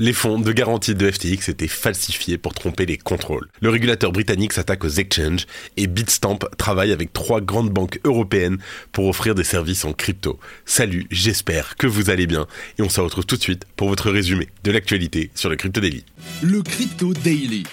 Les 0.00 0.12
fonds 0.12 0.38
de 0.38 0.52
garantie 0.52 0.94
de 0.94 1.10
FTX 1.10 1.48
étaient 1.48 1.66
falsifiés 1.66 2.38
pour 2.38 2.54
tromper 2.54 2.86
les 2.86 2.96
contrôles. 2.96 3.48
Le 3.60 3.68
régulateur 3.68 4.12
britannique 4.12 4.52
s'attaque 4.52 4.84
aux 4.84 4.88
exchanges 4.88 5.44
et 5.76 5.88
Bitstamp 5.88 6.38
travaille 6.56 6.92
avec 6.92 7.12
trois 7.12 7.40
grandes 7.40 7.70
banques 7.70 7.98
européennes 8.04 8.58
pour 8.92 9.08
offrir 9.08 9.34
des 9.34 9.42
services 9.42 9.84
en 9.84 9.92
crypto. 9.92 10.38
Salut, 10.66 11.08
j'espère 11.10 11.74
que 11.74 11.88
vous 11.88 12.10
allez 12.10 12.28
bien 12.28 12.46
et 12.78 12.82
on 12.82 12.88
se 12.88 13.00
retrouve 13.00 13.26
tout 13.26 13.36
de 13.36 13.42
suite 13.42 13.64
pour 13.74 13.88
votre 13.88 14.12
résumé 14.12 14.46
de 14.62 14.70
l'actualité 14.70 15.32
sur 15.34 15.50
le 15.50 15.56
Crypto 15.56 15.80
Daily. 15.80 16.04
Le 16.42 16.62
Crypto 16.62 17.12
Daily. 17.12 17.64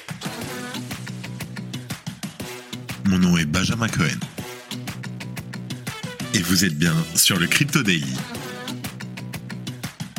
Mon 3.05 3.19
nom 3.19 3.37
est 3.37 3.45
Benjamin 3.45 3.87
Cohen. 3.87 4.19
Et 6.33 6.39
vous 6.39 6.65
êtes 6.65 6.75
bien 6.75 6.95
sur 7.13 7.37
le 7.37 7.45
Crypto 7.45 7.83
Daily 7.83 8.15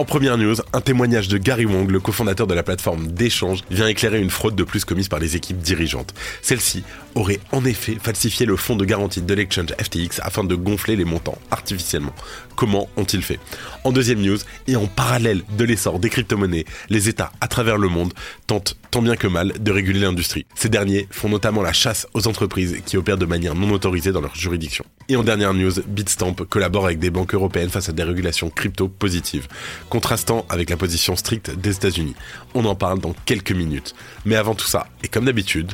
En 0.00 0.06
première 0.06 0.38
news, 0.38 0.54
un 0.72 0.80
témoignage 0.80 1.28
de 1.28 1.36
Gary 1.36 1.66
Wong, 1.66 1.90
le 1.90 2.00
cofondateur 2.00 2.46
de 2.46 2.54
la 2.54 2.62
plateforme 2.62 3.08
d'échange, 3.08 3.60
vient 3.70 3.86
éclairer 3.86 4.18
une 4.18 4.30
fraude 4.30 4.56
de 4.56 4.64
plus 4.64 4.86
commise 4.86 5.08
par 5.08 5.18
les 5.18 5.36
équipes 5.36 5.58
dirigeantes. 5.58 6.14
Celle-ci 6.40 6.84
aurait 7.14 7.38
en 7.52 7.66
effet 7.66 7.98
falsifié 8.02 8.46
le 8.46 8.56
fonds 8.56 8.76
de 8.76 8.86
garantie 8.86 9.20
de 9.20 9.34
l'exchange 9.34 9.74
FTX 9.78 10.18
afin 10.22 10.42
de 10.42 10.54
gonfler 10.54 10.96
les 10.96 11.04
montants 11.04 11.36
artificiellement. 11.50 12.14
Comment 12.56 12.88
ont-ils 12.96 13.20
fait? 13.20 13.38
En 13.84 13.92
deuxième 13.92 14.22
news, 14.22 14.38
et 14.68 14.76
en 14.76 14.86
parallèle 14.86 15.42
de 15.58 15.64
l'essor 15.64 15.98
des 15.98 16.08
crypto-monnaies, 16.08 16.64
les 16.88 17.10
États 17.10 17.32
à 17.42 17.48
travers 17.48 17.76
le 17.76 17.88
monde 17.88 18.14
tentent 18.46 18.78
tant 18.90 19.02
bien 19.02 19.16
que 19.16 19.26
mal 19.26 19.52
de 19.60 19.70
réguler 19.70 20.00
l'industrie. 20.00 20.46
Ces 20.54 20.70
derniers 20.70 21.08
font 21.10 21.28
notamment 21.28 21.60
la 21.60 21.74
chasse 21.74 22.06
aux 22.14 22.26
entreprises 22.26 22.78
qui 22.86 22.96
opèrent 22.96 23.18
de 23.18 23.26
manière 23.26 23.54
non 23.54 23.70
autorisée 23.70 24.12
dans 24.12 24.22
leur 24.22 24.34
juridiction. 24.34 24.86
Et 25.10 25.16
en 25.16 25.24
dernière 25.24 25.54
news, 25.54 25.72
Bitstamp 25.88 26.36
collabore 26.48 26.84
avec 26.84 27.00
des 27.00 27.10
banques 27.10 27.34
européennes 27.34 27.68
face 27.68 27.88
à 27.88 27.92
des 27.92 28.04
régulations 28.04 28.48
crypto 28.48 28.86
positives 28.86 29.48
contrastant 29.88 30.46
avec 30.48 30.70
la 30.70 30.76
position 30.76 31.16
stricte 31.16 31.50
des 31.50 31.74
États-Unis. 31.74 32.14
On 32.54 32.64
en 32.64 32.76
parle 32.76 33.00
dans 33.00 33.12
quelques 33.24 33.50
minutes. 33.50 33.96
Mais 34.24 34.36
avant 34.36 34.54
tout 34.54 34.68
ça, 34.68 34.86
et 35.02 35.08
comme 35.08 35.24
d'habitude, 35.24 35.72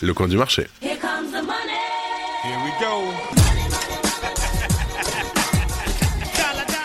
le 0.00 0.12
coin 0.12 0.26
du 0.26 0.36
marché. 0.36 0.66
Here 0.82 0.98
comes 1.00 1.30
the 1.30 1.44
money. 1.46 1.78
Here 2.42 2.58
we 2.64 2.72
go. 2.80 3.41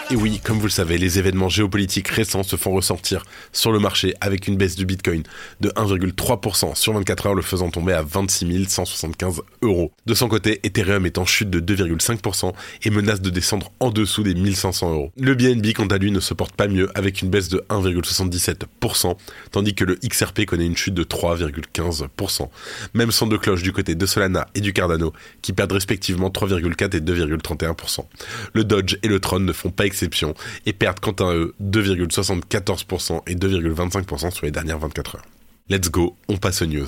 Et 0.09 0.15
oui, 0.15 0.39
comme 0.41 0.57
vous 0.57 0.67
le 0.67 0.71
savez, 0.71 0.97
les 0.97 1.19
événements 1.19 1.49
géopolitiques 1.49 2.07
récents 2.07 2.43
se 2.43 2.55
font 2.55 2.71
ressentir 2.71 3.25
sur 3.51 3.73
le 3.73 3.79
marché 3.79 4.13
avec 4.21 4.47
une 4.47 4.55
baisse 4.55 4.77
du 4.77 4.85
Bitcoin 4.85 5.23
de 5.59 5.67
1,3% 5.71 6.75
sur 6.75 6.93
24 6.93 7.25
heures, 7.25 7.35
le 7.35 7.41
faisant 7.41 7.69
tomber 7.69 7.91
à 7.91 8.03
26 8.03 8.69
175 8.69 9.41
euros. 9.63 9.91
De 10.05 10.13
son 10.13 10.29
côté, 10.29 10.61
Ethereum 10.63 11.05
est 11.05 11.17
en 11.17 11.25
chute 11.25 11.49
de 11.49 11.59
2,5% 11.59 12.53
et 12.83 12.89
menace 12.89 13.19
de 13.19 13.29
descendre 13.29 13.69
en 13.81 13.89
dessous 13.89 14.23
des 14.23 14.33
1500 14.33 14.93
euros. 14.93 15.11
Le 15.19 15.35
BNB, 15.35 15.73
quant 15.73 15.87
à 15.87 15.97
lui, 15.97 16.11
ne 16.11 16.21
se 16.21 16.33
porte 16.33 16.55
pas 16.55 16.69
mieux 16.69 16.89
avec 16.95 17.21
une 17.21 17.29
baisse 17.29 17.49
de 17.49 17.65
1,77%, 17.69 19.17
tandis 19.51 19.75
que 19.75 19.83
le 19.83 19.95
XRP 19.95 20.45
connaît 20.45 20.67
une 20.67 20.77
chute 20.77 20.93
de 20.93 21.03
3,15%. 21.03 22.47
Même 22.93 23.11
son 23.11 23.27
de 23.27 23.35
cloche 23.35 23.61
du 23.61 23.73
côté 23.73 23.93
de 23.93 24.05
Solana 24.05 24.47
et 24.55 24.61
du 24.61 24.71
Cardano, 24.71 25.11
qui 25.41 25.51
perdent 25.51 25.73
respectivement 25.73 26.29
3,4 26.29 26.95
et 26.95 27.01
2,31%. 27.01 28.05
Le 28.53 28.63
Dodge 28.63 28.95
et 29.03 29.09
le 29.09 29.19
Tron 29.19 29.41
ne 29.41 29.51
font 29.51 29.69
pas 29.69 29.85
et 30.65 30.73
perdent 30.73 30.99
quant 30.99 31.25
à 31.25 31.33
eux 31.33 31.55
2,74% 31.61 33.21
et 33.27 33.35
2,25% 33.35 34.31
sur 34.31 34.45
les 34.45 34.51
dernières 34.51 34.79
24 34.79 35.15
heures. 35.15 35.25
Let's 35.69 35.89
go, 35.89 36.15
on 36.27 36.37
passe 36.37 36.61
aux 36.61 36.65
news. 36.65 36.87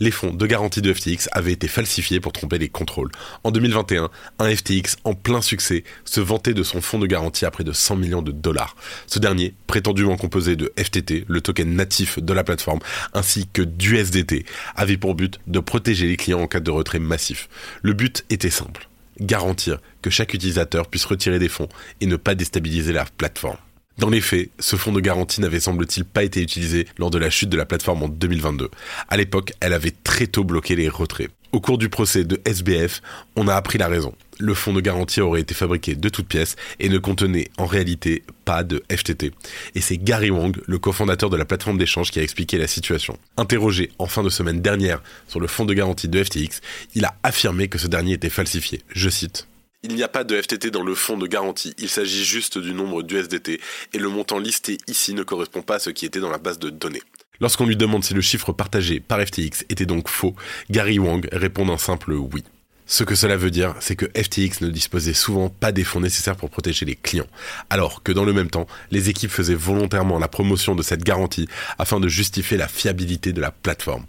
Les 0.00 0.10
fonds 0.10 0.32
de 0.32 0.46
garantie 0.46 0.82
de 0.82 0.92
FTX 0.92 1.28
avaient 1.32 1.52
été 1.52 1.68
falsifiés 1.68 2.20
pour 2.20 2.32
tromper 2.32 2.58
les 2.58 2.68
contrôles. 2.68 3.10
En 3.44 3.50
2021, 3.50 4.10
un 4.38 4.54
FTX 4.54 4.96
en 5.04 5.14
plein 5.14 5.40
succès 5.40 5.84
se 6.04 6.20
vantait 6.20 6.54
de 6.54 6.62
son 6.62 6.80
fonds 6.80 6.98
de 6.98 7.06
garantie 7.06 7.46
à 7.46 7.50
près 7.50 7.64
de 7.64 7.72
100 7.72 7.96
millions 7.96 8.22
de 8.22 8.32
dollars. 8.32 8.76
Ce 9.06 9.18
dernier, 9.18 9.54
prétendument 9.66 10.16
composé 10.16 10.56
de 10.56 10.72
FTT, 10.76 11.24
le 11.28 11.40
token 11.40 11.74
natif 11.74 12.18
de 12.18 12.32
la 12.32 12.44
plateforme, 12.44 12.80
ainsi 13.14 13.48
que 13.52 13.62
d'USDT, 13.62 14.44
avait 14.74 14.96
pour 14.96 15.14
but 15.14 15.40
de 15.46 15.60
protéger 15.60 16.06
les 16.08 16.16
clients 16.16 16.40
en 16.40 16.46
cas 16.46 16.60
de 16.60 16.70
retrait 16.70 16.98
massif. 16.98 17.48
Le 17.82 17.92
but 17.92 18.24
était 18.28 18.50
simple 18.50 18.88
garantir 19.20 19.78
que 20.02 20.10
chaque 20.10 20.34
utilisateur 20.34 20.88
puisse 20.88 21.04
retirer 21.04 21.38
des 21.38 21.48
fonds 21.48 21.68
et 22.00 22.06
ne 22.06 22.16
pas 22.16 22.34
déstabiliser 22.34 22.92
la 22.92 23.04
plateforme. 23.04 23.58
Dans 23.98 24.10
les 24.10 24.20
faits, 24.20 24.50
ce 24.58 24.76
fonds 24.76 24.92
de 24.92 25.00
garantie 25.00 25.40
n'avait 25.40 25.60
semble-t-il 25.60 26.04
pas 26.04 26.22
été 26.22 26.42
utilisé 26.42 26.86
lors 26.98 27.10
de 27.10 27.16
la 27.16 27.30
chute 27.30 27.48
de 27.48 27.56
la 27.56 27.64
plateforme 27.64 28.02
en 28.02 28.08
2022. 28.08 28.70
À 29.08 29.16
l'époque, 29.16 29.52
elle 29.60 29.72
avait 29.72 29.94
très 30.04 30.26
tôt 30.26 30.44
bloqué 30.44 30.76
les 30.76 30.90
retraits. 30.90 31.30
Au 31.56 31.60
cours 31.60 31.78
du 31.78 31.88
procès 31.88 32.24
de 32.24 32.38
SBF, 32.44 33.00
on 33.34 33.48
a 33.48 33.54
appris 33.54 33.78
la 33.78 33.88
raison. 33.88 34.14
Le 34.38 34.52
fonds 34.52 34.74
de 34.74 34.82
garantie 34.82 35.22
aurait 35.22 35.40
été 35.40 35.54
fabriqué 35.54 35.94
de 35.94 36.08
toutes 36.10 36.28
pièces 36.28 36.54
et 36.80 36.90
ne 36.90 36.98
contenait 36.98 37.48
en 37.56 37.64
réalité 37.64 38.24
pas 38.44 38.62
de 38.62 38.82
FTT. 38.94 39.32
Et 39.74 39.80
c'est 39.80 39.96
Gary 39.96 40.28
Wong, 40.28 40.54
le 40.66 40.78
cofondateur 40.78 41.30
de 41.30 41.36
la 41.38 41.46
plateforme 41.46 41.78
d'échange, 41.78 42.10
qui 42.10 42.18
a 42.18 42.22
expliqué 42.22 42.58
la 42.58 42.66
situation. 42.66 43.18
Interrogé 43.38 43.90
en 43.98 44.04
fin 44.04 44.22
de 44.22 44.28
semaine 44.28 44.60
dernière 44.60 45.02
sur 45.28 45.40
le 45.40 45.46
fonds 45.46 45.64
de 45.64 45.72
garantie 45.72 46.08
de 46.08 46.22
FTX, 46.22 46.60
il 46.94 47.06
a 47.06 47.16
affirmé 47.22 47.68
que 47.68 47.78
ce 47.78 47.86
dernier 47.86 48.12
était 48.12 48.28
falsifié. 48.28 48.82
Je 48.94 49.08
cite. 49.08 49.48
Il 49.82 49.94
n'y 49.94 50.02
a 50.02 50.08
pas 50.08 50.24
de 50.24 50.38
FTT 50.38 50.70
dans 50.70 50.84
le 50.84 50.94
fonds 50.94 51.16
de 51.16 51.26
garantie, 51.26 51.72
il 51.78 51.88
s'agit 51.88 52.26
juste 52.26 52.58
du 52.58 52.74
nombre 52.74 53.02
d'USDT 53.02 53.60
et 53.94 53.98
le 53.98 54.08
montant 54.10 54.38
listé 54.38 54.76
ici 54.88 55.14
ne 55.14 55.22
correspond 55.22 55.62
pas 55.62 55.76
à 55.76 55.78
ce 55.78 55.88
qui 55.88 56.04
était 56.04 56.20
dans 56.20 56.30
la 56.30 56.36
base 56.36 56.58
de 56.58 56.68
données. 56.68 57.02
Lorsqu'on 57.40 57.66
lui 57.66 57.76
demande 57.76 58.04
si 58.04 58.14
le 58.14 58.20
chiffre 58.20 58.52
partagé 58.52 59.00
par 59.00 59.20
FTX 59.20 59.64
était 59.68 59.86
donc 59.86 60.08
faux, 60.08 60.34
Gary 60.70 60.98
Wang 60.98 61.28
répond 61.32 61.68
un 61.68 61.78
simple 61.78 62.12
oui. 62.12 62.44
Ce 62.88 63.02
que 63.02 63.16
cela 63.16 63.36
veut 63.36 63.50
dire, 63.50 63.74
c'est 63.80 63.96
que 63.96 64.06
FTX 64.06 64.60
ne 64.60 64.68
disposait 64.68 65.12
souvent 65.12 65.48
pas 65.48 65.72
des 65.72 65.82
fonds 65.82 65.98
nécessaires 65.98 66.36
pour 66.36 66.50
protéger 66.50 66.86
les 66.86 66.94
clients, 66.94 67.26
alors 67.68 68.04
que 68.04 68.12
dans 68.12 68.24
le 68.24 68.32
même 68.32 68.48
temps, 68.48 68.68
les 68.92 69.10
équipes 69.10 69.32
faisaient 69.32 69.56
volontairement 69.56 70.20
la 70.20 70.28
promotion 70.28 70.76
de 70.76 70.84
cette 70.84 71.02
garantie 71.02 71.48
afin 71.80 71.98
de 71.98 72.06
justifier 72.06 72.56
la 72.56 72.68
fiabilité 72.68 73.32
de 73.32 73.40
la 73.40 73.50
plateforme. 73.50 74.06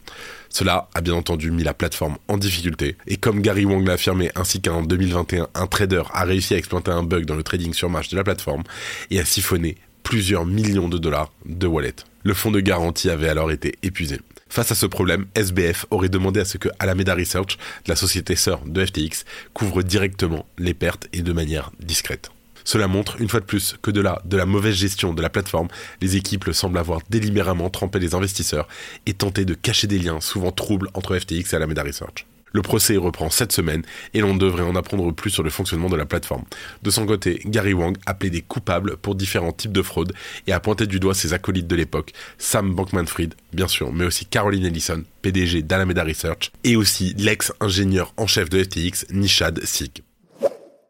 Cela 0.49 0.89
a 0.93 1.01
bien 1.01 1.15
entendu 1.15 1.49
mis 1.49 1.63
la 1.63 1.73
plateforme 1.73 2.17
en 2.27 2.37
difficulté, 2.37 2.97
et 3.07 3.17
comme 3.17 3.41
Gary 3.41 3.65
Wang 3.65 3.83
l'a 3.83 3.93
affirmé 3.93 4.29
ainsi 4.35 4.61
qu'en 4.61 4.83
2021, 4.83 5.47
un 5.55 5.67
trader 5.67 6.03
a 6.13 6.23
réussi 6.23 6.53
à 6.53 6.57
exploiter 6.57 6.91
un 6.91 7.01
bug 7.01 7.25
dans 7.25 7.35
le 7.35 7.43
trading 7.43 7.73
sur 7.73 7.89
marche 7.89 8.09
de 8.09 8.15
la 8.15 8.23
plateforme 8.23 8.63
et 9.09 9.19
a 9.19 9.25
siphonné 9.25 9.75
plusieurs 10.03 10.45
millions 10.45 10.87
de 10.87 10.99
dollars 10.99 11.31
de 11.45 11.65
wallet. 11.65 11.95
Le 12.27 12.33
fonds 12.33 12.51
de 12.51 12.59
garantie 12.59 13.09
avait 13.09 13.29
alors 13.29 13.51
été 13.51 13.75
épuisé. 13.83 14.19
Face 14.49 14.69
à 14.69 14.75
ce 14.75 14.85
problème, 14.85 15.27
SBF 15.33 15.85
aurait 15.91 16.09
demandé 16.09 16.41
à 16.41 16.43
ce 16.45 16.57
que 16.57 16.67
Alameda 16.77 17.15
Research, 17.15 17.57
la 17.87 17.95
société 17.95 18.35
sœur 18.35 18.59
de 18.65 18.85
FTX, 18.85 19.23
couvre 19.53 19.81
directement 19.81 20.45
les 20.57 20.73
pertes 20.73 21.07
et 21.13 21.21
de 21.21 21.31
manière 21.31 21.71
discrète. 21.79 22.29
Cela 22.65 22.89
montre, 22.89 23.21
une 23.21 23.29
fois 23.29 23.39
de 23.39 23.45
plus, 23.45 23.77
que 23.81 23.91
de 23.91 24.03
de 24.25 24.35
la 24.35 24.45
mauvaise 24.45 24.75
gestion 24.75 25.13
de 25.13 25.21
la 25.21 25.29
plateforme, 25.29 25.69
les 26.01 26.17
équipes 26.17 26.51
semblent 26.51 26.79
avoir 26.79 26.99
délibérément 27.09 27.69
trempé 27.69 27.97
les 27.97 28.13
investisseurs 28.13 28.67
et 29.05 29.13
tenté 29.13 29.45
de 29.45 29.53
cacher 29.53 29.87
des 29.87 29.97
liens 29.97 30.19
souvent 30.19 30.51
troubles 30.51 30.89
entre 30.95 31.17
FTX 31.17 31.53
et 31.53 31.55
Alameda 31.55 31.83
Research. 31.83 32.25
Le 32.57 32.63
procès 32.63 32.97
reprend 32.97 33.29
cette 33.29 33.51
semaine 33.51 33.83
et 34.15 34.19
l'on 34.19 34.35
devrait 34.35 34.63
en 34.63 34.75
apprendre 34.75 35.11
plus 35.11 35.29
sur 35.29 35.43
le 35.43 35.51
fonctionnement 35.51 35.89
de 35.89 35.95
la 35.95 36.07
plateforme. 36.07 36.41
De 36.81 36.89
son 36.89 37.05
côté, 37.05 37.39
Gary 37.45 37.73
Wang 37.73 37.95
a 38.07 38.15
plaidé 38.15 38.41
coupable 38.41 38.97
pour 38.97 39.13
différents 39.13 39.51
types 39.51 39.71
de 39.71 39.83
fraudes 39.83 40.11
et 40.47 40.53
a 40.53 40.59
pointé 40.59 40.87
du 40.87 40.99
doigt 40.99 41.13
ses 41.13 41.33
acolytes 41.33 41.67
de 41.67 41.75
l'époque, 41.75 42.13
Sam 42.39 42.73
Bankman-Fried, 42.73 43.35
bien 43.53 43.67
sûr, 43.67 43.93
mais 43.93 44.05
aussi 44.05 44.25
Caroline 44.25 44.65
Ellison, 44.65 45.03
PDG 45.21 45.61
d'Alameda 45.61 46.03
Research, 46.03 46.51
et 46.63 46.75
aussi 46.75 47.13
l'ex-ingénieur 47.19 48.11
en 48.17 48.25
chef 48.25 48.49
de 48.49 48.63
FTX, 48.63 49.05
Nishad 49.11 49.63
Sikh. 49.63 50.01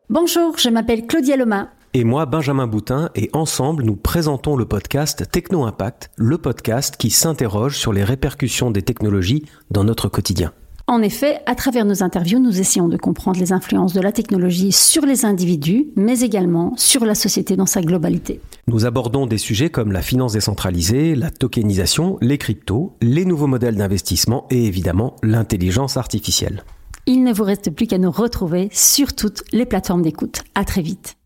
Bonjour, 0.09 0.57
je 0.57 0.69
m'appelle 0.69 1.05
Claudia 1.05 1.35
Loma. 1.35 1.73
Et 1.93 2.05
moi, 2.05 2.25
Benjamin 2.25 2.67
Boutin, 2.67 3.09
et 3.13 3.29
ensemble, 3.33 3.83
nous 3.83 3.97
présentons 3.97 4.55
le 4.55 4.63
podcast 4.63 5.29
Techno 5.29 5.65
Impact, 5.65 6.11
le 6.15 6.37
podcast 6.37 6.95
qui 6.95 7.09
s'interroge 7.09 7.75
sur 7.75 7.91
les 7.91 8.05
répercussions 8.05 8.71
des 8.71 8.83
technologies 8.83 9.43
dans 9.69 9.83
notre 9.83 10.07
quotidien. 10.07 10.53
En 10.89 11.01
effet, 11.01 11.41
à 11.45 11.53
travers 11.53 11.83
nos 11.83 12.01
interviews, 12.01 12.39
nous 12.39 12.61
essayons 12.61 12.87
de 12.87 12.95
comprendre 12.95 13.41
les 13.41 13.51
influences 13.51 13.91
de 13.91 13.99
la 13.99 14.13
technologie 14.13 14.71
sur 14.71 15.05
les 15.05 15.25
individus, 15.25 15.87
mais 15.97 16.21
également 16.21 16.73
sur 16.77 17.03
la 17.03 17.13
société 17.13 17.57
dans 17.57 17.65
sa 17.65 17.81
globalité. 17.81 18.39
Nous 18.67 18.85
abordons 18.85 19.27
des 19.27 19.37
sujets 19.37 19.69
comme 19.69 19.91
la 19.91 20.01
finance 20.01 20.31
décentralisée, 20.31 21.13
la 21.15 21.29
tokenisation, 21.29 22.17
les 22.21 22.37
cryptos, 22.37 22.95
les 23.01 23.25
nouveaux 23.25 23.47
modèles 23.47 23.75
d'investissement 23.75 24.47
et 24.49 24.63
évidemment 24.63 25.17
l'intelligence 25.23 25.97
artificielle. 25.97 26.63
Il 27.05 27.25
ne 27.25 27.33
vous 27.33 27.43
reste 27.43 27.69
plus 27.71 27.87
qu'à 27.87 27.97
nous 27.97 28.11
retrouver 28.11 28.69
sur 28.71 29.13
toutes 29.13 29.43
les 29.51 29.65
plateformes 29.65 30.03
d'écoute. 30.03 30.43
À 30.55 30.63
très 30.63 30.81
vite. 30.81 31.17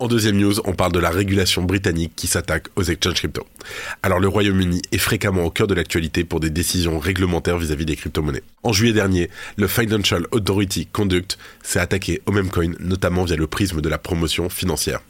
En 0.00 0.08
deuxième 0.08 0.36
news, 0.36 0.54
on 0.64 0.72
parle 0.72 0.90
de 0.90 0.98
la 0.98 1.10
régulation 1.10 1.62
britannique 1.62 2.14
qui 2.16 2.26
s'attaque 2.26 2.66
aux 2.74 2.82
exchanges 2.82 3.14
crypto. 3.14 3.44
Alors 4.02 4.18
le 4.18 4.26
Royaume-Uni 4.26 4.82
est 4.90 4.98
fréquemment 4.98 5.44
au 5.44 5.50
cœur 5.50 5.68
de 5.68 5.74
l'actualité 5.74 6.24
pour 6.24 6.40
des 6.40 6.50
décisions 6.50 6.98
réglementaires 6.98 7.56
vis-à-vis 7.56 7.86
des 7.86 7.94
crypto-monnaies. 7.94 8.42
En 8.64 8.72
juillet 8.72 8.94
dernier, 8.94 9.28
le 9.56 9.68
Financial 9.68 10.26
Authority 10.30 10.86
Conduct 10.86 11.36
s'est 11.62 11.80
attaqué 11.80 12.22
au 12.24 12.32
même 12.32 12.48
coin, 12.48 12.72
notamment 12.80 13.24
via 13.24 13.36
le 13.36 13.46
prisme 13.46 13.82
de 13.82 13.88
la 13.90 13.98
promotion 13.98 14.48
financière. 14.48 15.00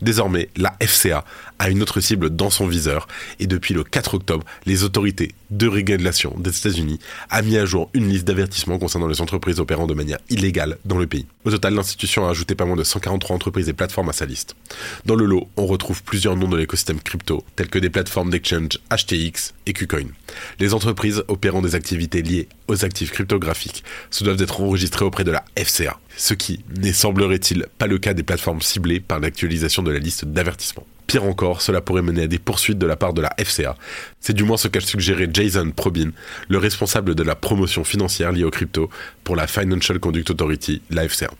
Désormais, 0.00 0.48
la 0.56 0.74
FCA 0.80 1.22
a 1.58 1.68
une 1.68 1.82
autre 1.82 2.00
cible 2.00 2.30
dans 2.30 2.48
son 2.48 2.66
viseur 2.66 3.06
et 3.38 3.46
depuis 3.46 3.74
le 3.74 3.84
4 3.84 4.14
octobre, 4.14 4.46
les 4.64 4.82
autorités 4.82 5.34
de 5.50 5.68
régulation 5.68 6.34
des 6.38 6.56
États-Unis 6.56 7.00
a 7.28 7.42
mis 7.42 7.58
à 7.58 7.66
jour 7.66 7.90
une 7.92 8.08
liste 8.08 8.24
d'avertissements 8.24 8.78
concernant 8.78 9.08
les 9.08 9.20
entreprises 9.20 9.60
opérant 9.60 9.86
de 9.86 9.94
manière 9.94 10.18
illégale 10.30 10.78
dans 10.86 10.98
le 10.98 11.06
pays. 11.06 11.26
Au 11.44 11.50
total, 11.50 11.74
l'institution 11.74 12.26
a 12.26 12.30
ajouté 12.30 12.54
pas 12.54 12.64
moins 12.64 12.76
de 12.76 12.84
143 12.84 13.36
entreprises 13.36 13.68
et 13.68 13.74
plateformes 13.74 14.08
à 14.08 14.14
sa 14.14 14.24
liste. 14.24 14.56
Dans 15.04 15.16
le 15.16 15.26
lot, 15.26 15.48
on 15.58 15.66
retrouve 15.66 16.02
plusieurs 16.02 16.36
noms 16.36 16.48
de 16.48 16.56
l'écosystème 16.56 17.00
crypto, 17.00 17.44
tels 17.56 17.68
que 17.68 17.78
des 17.78 17.90
plateformes 17.90 18.30
d'exchange 18.30 18.78
HTX 18.90 19.52
et 19.66 19.74
KuCoin. 19.74 20.06
Les 20.58 20.74
entreprises 20.74 21.24
opérant 21.28 21.62
des 21.62 21.74
activités 21.74 22.22
liées 22.22 22.48
aux 22.68 22.84
actifs 22.84 23.12
cryptographiques 23.12 23.84
se 24.10 24.24
doivent 24.24 24.42
être 24.42 24.60
enregistrées 24.60 25.04
auprès 25.04 25.24
de 25.24 25.30
la 25.30 25.44
FCA, 25.56 25.98
ce 26.16 26.34
qui 26.34 26.64
n'est 26.80 26.92
semblerait-il 26.92 27.66
pas 27.78 27.86
le 27.86 27.98
cas 27.98 28.14
des 28.14 28.22
plateformes 28.22 28.62
ciblées 28.62 29.00
par 29.00 29.20
l'actualisation 29.20 29.82
de 29.82 29.90
la 29.90 29.98
liste 29.98 30.24
d'avertissements. 30.24 30.86
Pire 31.06 31.24
encore, 31.24 31.60
cela 31.60 31.80
pourrait 31.80 32.02
mener 32.02 32.22
à 32.22 32.26
des 32.26 32.38
poursuites 32.38 32.78
de 32.78 32.86
la 32.86 32.96
part 32.96 33.12
de 33.12 33.20
la 33.20 33.34
FCA. 33.38 33.76
C'est 34.20 34.32
du 34.32 34.44
moins 34.44 34.56
ce 34.56 34.68
qu'a 34.68 34.80
suggéré 34.80 35.28
Jason 35.30 35.70
Probin, 35.70 36.10
le 36.48 36.58
responsable 36.58 37.14
de 37.14 37.22
la 37.22 37.34
promotion 37.34 37.84
financière 37.84 38.32
liée 38.32 38.44
aux 38.44 38.50
crypto 38.50 38.88
pour 39.24 39.36
la 39.36 39.46
Financial 39.46 39.98
Conduct 39.98 40.30
Authority, 40.30 40.80
la 40.90 41.06
FCA. 41.06 41.30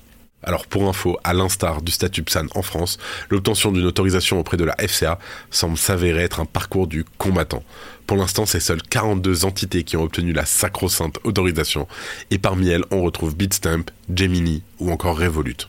Alors 0.43 0.67
pour 0.67 0.89
info, 0.89 1.19
à 1.25 1.35
l'instar 1.35 1.83
du 1.83 1.93
statut 1.93 2.23
PSAN 2.23 2.47
en 2.55 2.63
France, 2.63 2.99
l'obtention 3.31 3.71
d'une 3.71 3.87
autorisation 3.87 4.41
auprès 4.41 4.57
de 4.57 4.65
la 4.65 4.75
FCA 4.77 5.19
semble 5.51 5.79
s'avérer 5.79 6.23
être 6.23 6.41
un 6.41 6.45
parcours 6.45 6.87
du 6.87 7.05
combattant. 7.19 7.63
Pour 8.07 8.17
l'instant, 8.17 8.47
c'est 8.47 8.61
seules 8.61 8.83
42 8.83 9.45
entités 9.45 9.85
qui 9.85 9.97
ont 9.97 10.03
obtenu 10.03 10.33
la 10.33 10.45
sacro-sainte 10.45 11.19
autorisation, 11.25 11.87
et 12.31 12.39
parmi 12.39 12.69
elles, 12.69 12.85
on 12.91 13.03
retrouve 13.03 13.37
Bitstamp, 13.37 13.85
Gemini 14.13 14.63
ou 14.81 14.91
encore 14.91 15.19
Revolut. 15.19 15.69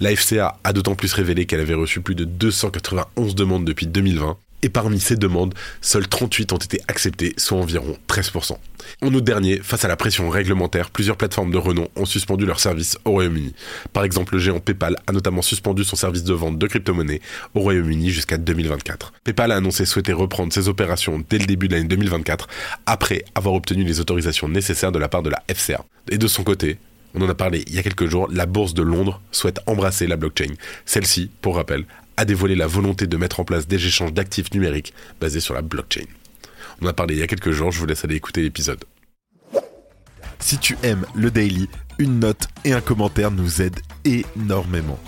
La 0.00 0.14
FCA 0.14 0.58
a 0.64 0.72
d'autant 0.72 0.94
plus 0.94 1.12
révélé 1.12 1.46
qu'elle 1.46 1.60
avait 1.60 1.74
reçu 1.74 2.00
plus 2.00 2.14
de 2.14 2.24
291 2.24 3.34
demandes 3.34 3.64
depuis 3.64 3.86
2020, 3.86 4.36
et 4.64 4.70
parmi 4.70 4.98
ces 4.98 5.16
demandes, 5.16 5.54
seules 5.82 6.08
38 6.08 6.52
ont 6.52 6.56
été 6.56 6.80
acceptées, 6.88 7.34
soit 7.36 7.58
environ 7.58 7.98
13%. 8.08 8.56
En 9.02 9.14
août 9.14 9.22
dernier, 9.22 9.58
face 9.62 9.84
à 9.84 9.88
la 9.88 9.96
pression 9.96 10.30
réglementaire, 10.30 10.90
plusieurs 10.90 11.18
plateformes 11.18 11.50
de 11.50 11.58
renom 11.58 11.88
ont 11.96 12.06
suspendu 12.06 12.46
leurs 12.46 12.60
services 12.60 12.96
au 13.04 13.10
Royaume-Uni. 13.10 13.54
Par 13.92 14.04
exemple, 14.04 14.32
le 14.34 14.40
géant 14.40 14.60
PayPal 14.60 14.96
a 15.06 15.12
notamment 15.12 15.42
suspendu 15.42 15.84
son 15.84 15.96
service 15.96 16.24
de 16.24 16.32
vente 16.32 16.58
de 16.58 16.66
crypto-monnaies 16.66 17.20
au 17.54 17.60
Royaume-Uni 17.60 18.08
jusqu'à 18.08 18.38
2024. 18.38 19.12
PayPal 19.22 19.52
a 19.52 19.56
annoncé 19.56 19.84
souhaiter 19.84 20.14
reprendre 20.14 20.50
ses 20.50 20.68
opérations 20.68 21.22
dès 21.28 21.38
le 21.38 21.44
début 21.44 21.68
de 21.68 21.74
l'année 21.74 21.88
2024, 21.88 22.48
après 22.86 23.22
avoir 23.34 23.54
obtenu 23.54 23.84
les 23.84 24.00
autorisations 24.00 24.48
nécessaires 24.48 24.92
de 24.92 24.98
la 24.98 25.08
part 25.08 25.22
de 25.22 25.30
la 25.30 25.42
FCA. 25.54 25.84
Et 26.10 26.16
de 26.16 26.26
son 26.26 26.42
côté, 26.42 26.78
on 27.14 27.20
en 27.20 27.28
a 27.28 27.34
parlé 27.34 27.64
il 27.66 27.74
y 27.74 27.78
a 27.78 27.82
quelques 27.82 28.08
jours, 28.08 28.28
la 28.32 28.46
bourse 28.46 28.74
de 28.74 28.82
Londres 28.82 29.20
souhaite 29.30 29.60
embrasser 29.66 30.06
la 30.06 30.16
blockchain. 30.16 30.54
Celle-ci, 30.84 31.30
pour 31.42 31.56
rappel, 31.56 31.84
a 32.16 32.24
dévoilé 32.24 32.54
la 32.54 32.66
volonté 32.66 33.06
de 33.06 33.16
mettre 33.16 33.40
en 33.40 33.44
place 33.44 33.66
des 33.66 33.84
échanges 33.86 34.12
d'actifs 34.12 34.52
numériques 34.52 34.94
basés 35.20 35.40
sur 35.40 35.54
la 35.54 35.62
blockchain. 35.62 36.04
On 36.80 36.86
en 36.86 36.90
a 36.90 36.92
parlé 36.92 37.14
il 37.14 37.20
y 37.20 37.22
a 37.22 37.26
quelques 37.26 37.52
jours, 37.52 37.70
je 37.70 37.78
vous 37.78 37.86
laisse 37.86 38.04
aller 38.04 38.16
écouter 38.16 38.42
l'épisode. 38.42 38.84
Si 40.38 40.58
tu 40.58 40.76
aimes 40.82 41.06
le 41.14 41.30
daily, 41.30 41.68
une 41.98 42.18
note 42.18 42.48
et 42.64 42.72
un 42.72 42.80
commentaire 42.80 43.30
nous 43.30 43.62
aident 43.62 43.80
énormément. 44.04 44.98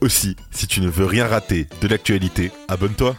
Aussi, 0.00 0.36
si 0.50 0.66
tu 0.66 0.80
ne 0.80 0.88
veux 0.88 1.06
rien 1.06 1.26
rater 1.26 1.68
de 1.80 1.88
l'actualité, 1.88 2.50
abonne-toi. 2.68 3.16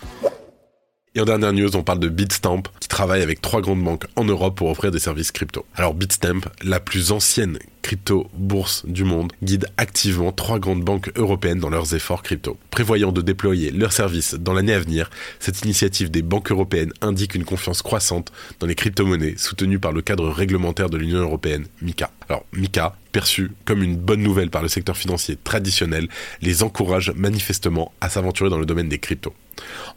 Et 1.15 1.21
en 1.21 1.25
dernière 1.25 1.53
news, 1.53 1.75
on 1.75 1.83
parle 1.83 1.99
de 1.99 2.09
Bitstamp, 2.09 2.63
qui 2.79 2.87
travaille 2.87 3.21
avec 3.21 3.39
trois 3.39 3.61
grandes 3.61 3.83
banques 3.83 4.07
en 4.15 4.23
Europe 4.23 4.57
pour 4.57 4.71
offrir 4.71 4.89
des 4.89 4.97
services 4.97 5.31
crypto. 5.31 5.63
Alors 5.75 5.93
Bitstamp, 5.93 6.41
la 6.63 6.79
plus 6.79 7.11
ancienne 7.11 7.59
crypto-bourse 7.83 8.83
du 8.87 9.03
monde, 9.03 9.31
guide 9.43 9.67
activement 9.77 10.31
trois 10.31 10.57
grandes 10.57 10.83
banques 10.83 11.11
européennes 11.15 11.59
dans 11.59 11.69
leurs 11.69 11.93
efforts 11.93 12.23
crypto. 12.23 12.57
Prévoyant 12.71 13.11
de 13.11 13.21
déployer 13.21 13.69
leurs 13.69 13.93
services 13.93 14.33
dans 14.33 14.53
l'année 14.53 14.73
à 14.73 14.79
venir, 14.79 15.11
cette 15.39 15.61
initiative 15.61 16.09
des 16.09 16.23
banques 16.23 16.49
européennes 16.49 16.93
indique 17.01 17.35
une 17.35 17.45
confiance 17.45 17.83
croissante 17.83 18.31
dans 18.59 18.65
les 18.65 18.73
crypto-monnaies 18.73 19.35
soutenues 19.37 19.77
par 19.77 19.91
le 19.91 20.01
cadre 20.01 20.27
réglementaire 20.29 20.89
de 20.89 20.97
l'Union 20.97 21.19
européenne, 21.19 21.67
MICA. 21.83 22.09
Alors 22.27 22.43
MICA, 22.53 22.95
perçu 23.11 23.51
comme 23.65 23.83
une 23.83 23.97
bonne 23.97 24.23
nouvelle 24.23 24.49
par 24.49 24.63
le 24.63 24.67
secteur 24.67 24.97
financier 24.97 25.37
traditionnel, 25.43 26.07
les 26.41 26.63
encourage 26.63 27.11
manifestement 27.15 27.93
à 28.01 28.09
s'aventurer 28.09 28.49
dans 28.49 28.57
le 28.57 28.65
domaine 28.65 28.89
des 28.89 28.97
cryptos. 28.97 29.35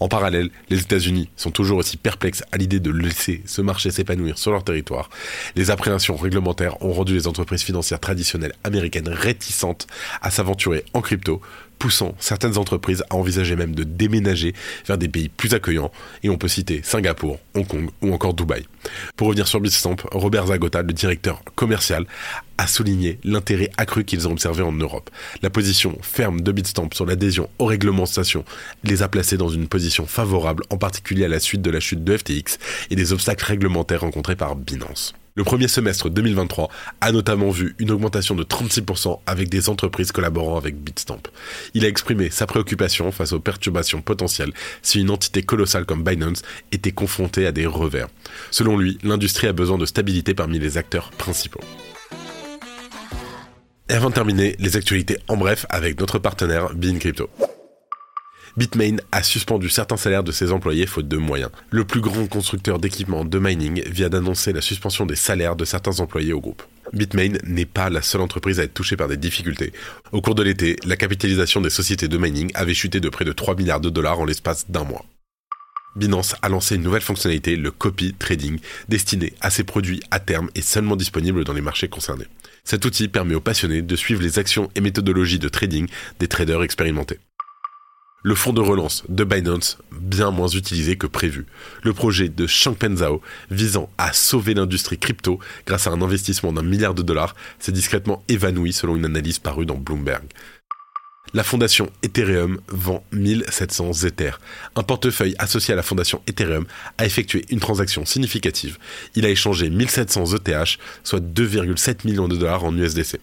En 0.01 0.09
parallèle, 0.09 0.51
les 0.69 0.81
États-Unis 0.81 1.31
sont 1.37 1.51
toujours 1.51 1.79
aussi 1.79 1.97
perplexes 1.97 2.43
à 2.53 2.57
l'idée 2.57 2.81
de 2.81 2.91
laisser 2.91 3.43
ce 3.47 3.63
marché 3.63 3.91
s'épanouir 3.91 4.39
sur 4.39 4.53
leur 4.53 4.65
territoire. 4.65 5.11
Les 5.55 5.71
appréhensions 5.71 6.17
réglementaires 6.17 6.83
ont 6.83 6.93
rendu 6.93 7.15
les 7.15 7.27
entreprises 7.27 7.63
financières 7.63 8.01
traditionnelles 8.01 8.55
américaines 8.65 9.09
réticentes 9.09 9.87
à 10.21 10.31
s'aventurer 10.31 10.85
en 10.93 11.01
crypto, 11.01 11.41
poussant 11.79 12.15
certaines 12.19 12.59
entreprises 12.59 13.05
à 13.11 13.17
envisager 13.17 13.57
même 13.57 13.75
de 13.75 13.85
déménager 13.85 14.55
vers 14.87 14.99
des 14.99 15.09
pays 15.09 15.29
plus 15.29 15.55
accueillants, 15.55 15.91
et 16.23 16.31
on 16.31 16.37
peut 16.37 16.49
citer 16.49 16.81
Singapour, 16.83 17.39
Hong 17.55 17.67
Kong 17.67 17.91
ou 18.03 18.13
encore 18.13 18.35
Dubaï. 18.35 18.65
Pour 19.17 19.29
revenir 19.29 19.49
sur 19.49 19.61
Bitstamp, 19.61 19.97
Robert 20.13 20.49
Zagota, 20.49 20.83
le 20.83 20.93
directeur 20.93 21.43
commercial, 21.55 22.07
a 22.59 22.67
souligné 22.67 23.19
l'intérêt 23.25 23.71
accru 23.77 24.05
qu'ils 24.05 24.27
ont 24.29 24.33
observé 24.33 24.63
en 24.63 24.73
Europe. 24.73 25.11
La 25.43 25.51
position 25.51 25.99
ferme 26.03 26.41
de 26.41 26.53
Bitstamp 26.53 26.91
sur 26.95 27.05
l'adhésion 27.07 27.51
aux 27.59 27.67
réglementations 27.67 28.45
les 28.85 29.03
a 29.03 29.09
placés 29.09 29.37
dans 29.37 29.49
une 29.49 29.69
position 29.69 30.07
favorable, 30.07 30.65
en 30.71 30.79
particulier 30.79 31.25
à 31.25 31.29
la 31.29 31.41
suite 31.41 31.63
de 31.63 31.71
la 31.71 31.81
chute 31.81 32.05
de 32.05 32.17
FTX 32.17 32.59
et 32.91 32.97
des 32.97 33.13
obstacles 33.13 33.45
réglementaires 33.45 34.01
rencontrés 34.01 34.37
par 34.37 34.57
Binance. 34.57 35.15
Le 35.37 35.45
premier 35.45 35.69
semestre 35.69 36.09
2023 36.09 36.71
a 37.03 37.13
notamment 37.13 37.51
vu 37.51 37.75
une 37.79 37.91
augmentation 37.91 38.35
de 38.35 38.43
36% 38.43 39.21
avec 39.27 39.51
des 39.51 39.69
entreprises 39.69 40.11
collaborant 40.11 40.57
avec 40.57 40.83
Bitstamp. 40.83 41.21
Il 41.75 41.85
a 41.85 41.89
exprimé 41.89 42.31
sa 42.31 42.47
préoccupation 42.47 43.13
face 43.13 43.33
aux 43.33 43.41
perturbations 43.41 44.01
potentielles 44.01 44.55
si 44.81 44.99
une 44.99 45.11
entité 45.11 45.43
colossale 45.43 45.85
comme 45.85 46.03
Binance 46.03 46.41
était 46.73 46.93
confrontée 46.93 47.47
à 47.47 47.53
des 47.53 47.67
revers. 47.67 48.09
Selon 48.51 48.79
lui, 48.79 48.97
l'industrie 49.03 49.47
a 49.47 49.53
besoin 49.53 49.77
de 49.77 49.85
stabilité 49.85 50.33
parmi 50.33 50.59
les 50.59 50.79
acteurs 50.79 51.11
principaux. 51.11 51.61
Et 53.91 53.93
avant 53.93 54.09
de 54.09 54.15
terminer, 54.15 54.57
les 54.59 54.77
actualités 54.79 55.19
en 55.29 55.37
bref 55.37 55.67
avec 55.69 56.01
notre 56.01 56.19
partenaire 56.19 56.75
Bean 56.75 56.99
Crypto. 56.99 57.29
Bitmain 58.57 58.97
a 59.13 59.23
suspendu 59.23 59.69
certains 59.69 59.99
salaires 59.99 60.25
de 60.25 60.33
ses 60.33 60.51
employés 60.51 60.87
faute 60.87 61.09
de 61.09 61.19
moyens. 61.19 61.51
Le 61.71 61.85
plus 61.85 62.01
grand 62.01 62.27
constructeur 62.27 62.79
d'équipements 62.79 63.27
de 63.27 63.39
mining 63.39 63.83
vient 63.91 64.09
d'annoncer 64.09 64.55
la 64.55 64.63
suspension 64.63 65.05
des 65.05 65.15
salaires 65.15 65.57
de 65.57 65.67
certains 65.67 66.01
employés 66.01 66.33
au 66.33 66.41
groupe. 66.41 66.63
Bitmain 66.95 67.35
n'est 67.45 67.67
pas 67.67 67.91
la 67.91 68.01
seule 68.01 68.23
entreprise 68.23 68.59
à 68.59 68.63
être 68.63 68.73
touchée 68.73 68.97
par 68.97 69.09
des 69.09 69.19
difficultés. 69.19 69.75
Au 70.11 70.23
cours 70.23 70.35
de 70.35 70.43
l'été, 70.43 70.77
la 70.87 70.97
capitalisation 70.97 71.61
des 71.61 71.69
sociétés 71.69 72.09
de 72.09 72.17
mining 72.17 72.51
avait 72.55 72.73
chuté 72.73 72.99
de 72.99 73.11
près 73.11 73.27
de 73.27 73.33
3 73.33 73.57
milliards 73.57 73.81
de 73.81 73.91
dollars 73.91 74.21
en 74.21 74.25
l'espace 74.25 74.71
d'un 74.71 74.85
mois. 74.85 75.05
Binance 75.95 76.35
a 76.41 76.49
lancé 76.49 76.77
une 76.77 76.83
nouvelle 76.83 77.03
fonctionnalité, 77.03 77.57
le 77.57 77.71
copy 77.71 78.15
trading, 78.15 78.59
destiné 78.89 79.35
à 79.43 79.51
ses 79.51 79.65
produits 79.65 80.03
à 80.11 80.19
terme 80.19 80.49
et 80.55 80.63
seulement 80.63 80.97
disponible 80.97 81.45
dans 81.45 81.55
les 81.55 81.61
marchés 81.61 81.89
concernés. 81.89 82.27
Cet 82.65 82.87
outil 82.87 83.09
permet 83.09 83.35
aux 83.35 83.41
passionnés 83.41 83.83
de 83.83 83.97
suivre 83.97 84.23
les 84.23 84.39
actions 84.39 84.71
et 84.75 84.81
méthodologies 84.81 85.39
de 85.39 85.49
trading 85.49 85.89
des 86.21 86.29
traders 86.29 86.63
expérimentés 86.63 87.19
le 88.27 88.35
fonds 88.35 88.53
de 88.53 88.61
relance 88.61 89.05
de 89.09 89.23
Binance 89.23 89.79
bien 89.93 90.33
moins 90.33 90.49
utilisé 90.49 90.97
que 90.97 91.07
prévu. 91.07 91.47
Le 91.85 91.93
projet 91.93 92.29
de 92.29 92.49
Changpeng 92.49 92.97
Zhao 92.97 93.23
visant 93.53 93.89
à 93.99 94.13
sauver 94.13 94.53
l'industrie 94.53 94.99
crypto 94.99 95.39
grâce 95.65 95.87
à 95.87 95.93
un 95.93 96.03
investissement 96.03 96.53
d'un 96.53 96.65
milliard 96.65 96.93
de 96.93 97.03
dollars 97.03 97.37
s'est 97.61 97.71
discrètement 97.71 98.25
évanoui 98.27 98.73
selon 98.73 98.97
une 98.97 99.05
analyse 99.05 99.39
parue 99.39 99.65
dans 99.65 99.77
Bloomberg. 99.77 100.25
La 101.35 101.43
fondation 101.43 101.91
Ethereum 102.03 102.61
vend 102.69 103.05
1700 103.13 104.05
Ethers. 104.05 104.41
Un 104.77 104.83
portefeuille 104.83 105.35
associé 105.39 105.73
à 105.75 105.77
la 105.77 105.83
fondation 105.83 106.23
Ethereum 106.27 106.67
a 106.99 107.05
effectué 107.05 107.45
une 107.51 107.61
transaction 107.61 108.07
significative. 108.07 108.79
Il 109.17 109.27
a 109.27 109.29
échangé 109.29 109.69
1700 109.69 110.37
ETH, 110.37 110.79
soit 111.03 111.21
2,7 111.21 112.07
millions 112.07 112.29
de 112.29 112.37
dollars 112.37 112.65
en 112.65 112.77
USDC. 112.77 113.19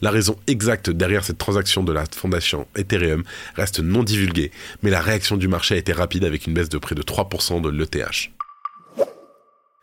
La 0.00 0.10
raison 0.10 0.36
exacte 0.46 0.90
derrière 0.90 1.24
cette 1.24 1.38
transaction 1.38 1.84
de 1.84 1.92
la 1.92 2.04
fondation 2.06 2.66
Ethereum 2.74 3.22
reste 3.54 3.80
non 3.80 4.02
divulguée, 4.02 4.50
mais 4.82 4.90
la 4.90 5.00
réaction 5.00 5.36
du 5.36 5.46
marché 5.46 5.74
a 5.74 5.78
été 5.78 5.92
rapide 5.92 6.24
avec 6.24 6.46
une 6.46 6.54
baisse 6.54 6.68
de 6.68 6.78
près 6.78 6.94
de 6.94 7.02
3% 7.02 7.60
de 7.60 7.68
l'ETH. 7.68 8.30